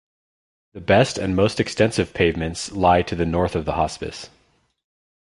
The 0.73 0.81
best 0.81 1.19
and 1.19 1.35
most 1.35 1.59
extensive 1.59 2.11
pavements 2.15 2.71
lie 2.71 3.03
to 3.03 3.13
the 3.15 3.23
north 3.23 3.55
of 3.55 3.65
the 3.65 3.73
hospice. 3.73 4.31